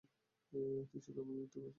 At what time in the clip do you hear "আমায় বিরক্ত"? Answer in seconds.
1.21-1.55